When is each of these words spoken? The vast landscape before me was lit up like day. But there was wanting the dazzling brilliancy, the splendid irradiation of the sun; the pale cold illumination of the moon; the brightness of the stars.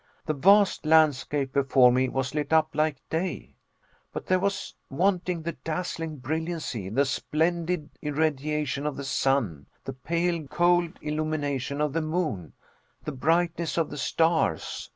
The 0.25 0.33
vast 0.33 0.83
landscape 0.83 1.53
before 1.53 1.91
me 1.91 2.09
was 2.09 2.33
lit 2.33 2.51
up 2.51 2.73
like 2.73 3.07
day. 3.07 3.57
But 4.11 4.25
there 4.25 4.39
was 4.39 4.73
wanting 4.89 5.43
the 5.43 5.51
dazzling 5.51 6.17
brilliancy, 6.17 6.89
the 6.89 7.05
splendid 7.05 7.91
irradiation 8.01 8.87
of 8.87 8.97
the 8.97 9.03
sun; 9.03 9.67
the 9.85 9.93
pale 9.93 10.47
cold 10.47 10.93
illumination 11.03 11.79
of 11.81 11.93
the 11.93 12.01
moon; 12.01 12.53
the 13.03 13.11
brightness 13.11 13.77
of 13.77 13.91
the 13.91 13.97
stars. 13.99 14.89